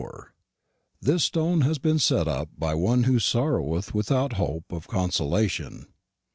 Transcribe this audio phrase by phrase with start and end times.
[0.99, 5.85] This stone has been set up by one who sorroweth without hope of consolation."